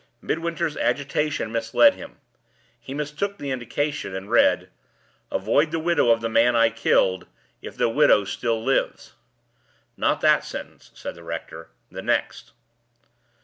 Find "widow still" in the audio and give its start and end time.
7.87-8.59